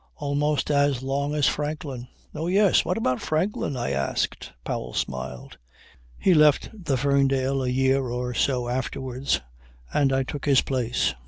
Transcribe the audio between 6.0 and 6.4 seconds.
"He